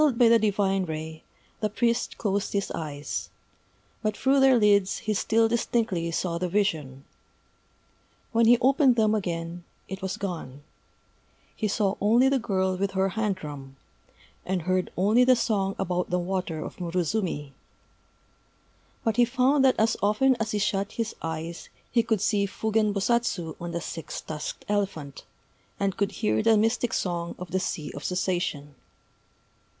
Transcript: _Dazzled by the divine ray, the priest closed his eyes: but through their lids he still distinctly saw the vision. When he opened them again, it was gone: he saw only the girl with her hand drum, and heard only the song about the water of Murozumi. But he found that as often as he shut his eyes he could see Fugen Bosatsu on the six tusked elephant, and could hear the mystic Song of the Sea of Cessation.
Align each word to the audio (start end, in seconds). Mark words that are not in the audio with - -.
_Dazzled 0.03 0.17
by 0.17 0.29
the 0.29 0.39
divine 0.39 0.85
ray, 0.85 1.23
the 1.59 1.69
priest 1.69 2.17
closed 2.17 2.53
his 2.53 2.71
eyes: 2.71 3.29
but 4.01 4.17
through 4.17 4.39
their 4.39 4.57
lids 4.57 4.97
he 5.05 5.13
still 5.13 5.47
distinctly 5.47 6.09
saw 6.09 6.39
the 6.39 6.49
vision. 6.49 7.05
When 8.31 8.47
he 8.47 8.57
opened 8.57 8.95
them 8.95 9.13
again, 9.13 9.63
it 9.87 10.01
was 10.01 10.17
gone: 10.17 10.63
he 11.55 11.67
saw 11.67 11.97
only 12.01 12.29
the 12.29 12.39
girl 12.39 12.75
with 12.77 12.93
her 12.93 13.09
hand 13.09 13.35
drum, 13.35 13.75
and 14.43 14.63
heard 14.63 14.89
only 14.97 15.23
the 15.23 15.35
song 15.35 15.75
about 15.77 16.09
the 16.09 16.17
water 16.17 16.65
of 16.65 16.77
Murozumi. 16.79 17.51
But 19.03 19.17
he 19.17 19.23
found 19.23 19.63
that 19.63 19.75
as 19.79 19.95
often 20.01 20.35
as 20.39 20.49
he 20.49 20.57
shut 20.57 20.93
his 20.93 21.13
eyes 21.21 21.69
he 21.91 22.01
could 22.01 22.21
see 22.21 22.47
Fugen 22.47 22.91
Bosatsu 22.91 23.55
on 23.61 23.71
the 23.71 23.81
six 23.81 24.19
tusked 24.21 24.65
elephant, 24.67 25.25
and 25.79 25.95
could 25.95 26.13
hear 26.23 26.41
the 26.41 26.57
mystic 26.57 26.91
Song 26.91 27.35
of 27.37 27.51
the 27.51 27.59
Sea 27.59 27.91
of 27.93 28.03
Cessation. 28.03 28.73